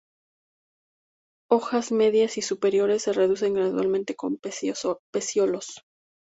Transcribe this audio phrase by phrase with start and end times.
[1.51, 5.83] Hojas medias y superiores se reducen gradualmente con pecíolos.